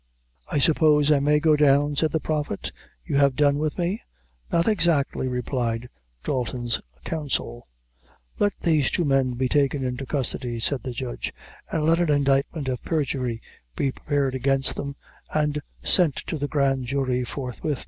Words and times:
"I 0.51 0.57
suppose 0.57 1.11
I 1.11 1.19
may 1.19 1.39
go 1.39 1.55
down," 1.55 1.95
said 1.95 2.11
the 2.11 2.19
Prophet, 2.19 2.71
"you 3.05 3.17
have 3.17 3.35
done 3.35 3.59
with 3.59 3.77
me?" 3.77 4.01
"Not 4.51 4.67
exactly," 4.67 5.27
replied 5.27 5.89
Dalton's 6.23 6.81
counsel. 7.05 7.67
"Let 8.39 8.53
these 8.61 8.89
two 8.89 9.05
men 9.05 9.33
be 9.33 9.47
taken 9.47 9.83
into 9.85 10.07
custody," 10.07 10.59
said 10.59 10.81
the 10.81 10.91
judge, 10.93 11.31
"and 11.71 11.85
let 11.85 11.99
an 11.99 12.09
indictment 12.11 12.65
for 12.67 12.77
perjury 12.77 13.43
be 13.75 13.91
prepared 13.91 14.33
against 14.33 14.75
them, 14.75 14.95
and 15.35 15.61
sent 15.83 16.15
to 16.15 16.39
the 16.39 16.47
grand 16.47 16.85
jury 16.87 17.23
forthwith." 17.23 17.79